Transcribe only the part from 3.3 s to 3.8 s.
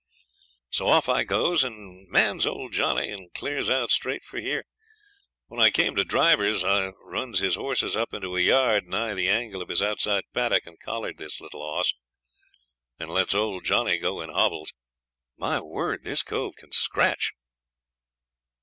clears